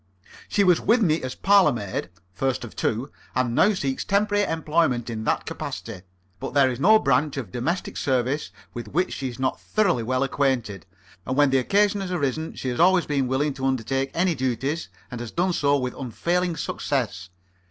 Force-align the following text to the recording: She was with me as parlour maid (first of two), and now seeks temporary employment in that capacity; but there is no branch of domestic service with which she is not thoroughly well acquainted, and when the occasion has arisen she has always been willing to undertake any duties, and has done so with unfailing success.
She 0.49 0.63
was 0.63 0.81
with 0.81 1.03
me 1.03 1.21
as 1.21 1.35
parlour 1.35 1.71
maid 1.71 2.09
(first 2.33 2.63
of 2.63 2.75
two), 2.75 3.11
and 3.35 3.53
now 3.53 3.75
seeks 3.75 4.03
temporary 4.03 4.43
employment 4.45 5.11
in 5.11 5.25
that 5.25 5.45
capacity; 5.45 6.01
but 6.39 6.55
there 6.55 6.71
is 6.71 6.79
no 6.79 6.97
branch 6.97 7.37
of 7.37 7.51
domestic 7.51 7.95
service 7.97 8.49
with 8.73 8.87
which 8.87 9.13
she 9.13 9.29
is 9.29 9.37
not 9.37 9.61
thoroughly 9.61 10.01
well 10.01 10.23
acquainted, 10.23 10.87
and 11.23 11.37
when 11.37 11.51
the 11.51 11.59
occasion 11.59 12.01
has 12.01 12.11
arisen 12.11 12.55
she 12.55 12.69
has 12.69 12.79
always 12.79 13.05
been 13.05 13.27
willing 13.27 13.53
to 13.53 13.65
undertake 13.67 14.09
any 14.15 14.33
duties, 14.33 14.89
and 15.11 15.21
has 15.21 15.29
done 15.29 15.53
so 15.53 15.77
with 15.77 15.93
unfailing 15.93 16.57
success. 16.57 17.29